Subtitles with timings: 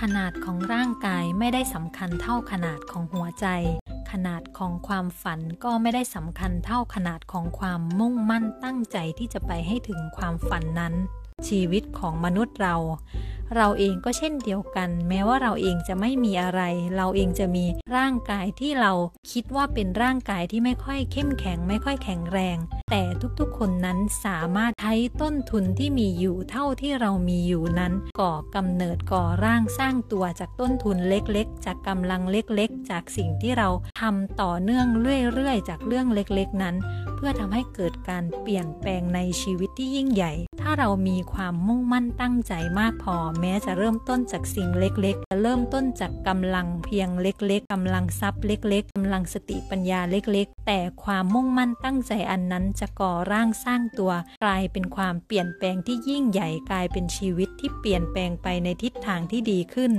[0.00, 3.46] ขนาดของร่างกายไม่ได้สำคัญเท่าขนาดของหัวใจ
[4.10, 10.94] ขนาดของความฝันก็ไม่ได้สำคัญเท่าขนาดของความมุ่งมั่นตั้งใจที่จะไปให้ถึงความฝันนั้น
[11.48, 12.76] ชีวิตของมนุษย์เรา
[13.56, 16.60] เราเองก็เช่นเดียวกัน แม้ว่าเราเองจะไม่มีอะไร
[16.96, 17.64] เราเองจะมี
[17.96, 18.92] ร่างกายที่เรา
[19.32, 22.56] คิดว่าเป็นร่างกายที่ไม่ค่อยเข้มแข็ง ไม่ค่อยแข็งแรง
[22.90, 23.02] แต่
[23.38, 33.68] ทุกๆคนนั้นสามารถใช้ต้นทุนที่มีอยู่เท่าที่เรามีอยู่นั้น ก่อกำเนิดก่อร่างสร้างตัวจากต้นทุนเล็กๆ จากกำลังเล็กๆ จากสิ่งที่เรา
[34.00, 34.86] ทำต่อเนื่อง
[35.32, 36.74] เรื่อยๆ จากเรื่องเล็กๆนั้น
[37.20, 54.12] เพื่อทำให้เกิดการเปลี่ยนแปลงในชีวิตที่ยิ่งใหญ่ ถ้าเรามีความมุ่งมั่นตั้งใจมากพอ แม้จะเริ่มต้นจากสิ่งเล็กๆจะเริ่มต้นจากกำลังเพียงเล็ก ๆกำลังทรัพย์เล็ก ๆกำลังสติปัญญาเล็ก ๆ แต่ความมุ่งมั่นตั้งใจอันนั้นจะก่อร่างสร้างตัว
[54.44, 59.92] กลายเป็นความเปลี่ยนแปลงที่ยิ่งใหญ่กลายเป็นชีวิตที่เปลี่ยนแปลงไปในทิศทางที่ดีขึ้น